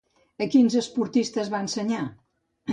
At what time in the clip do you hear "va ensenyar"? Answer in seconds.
1.55-2.03